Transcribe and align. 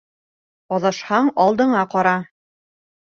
Аҙашһаң, 0.77 1.29
алдыңа 1.45 1.85
ҡара. 1.95 2.19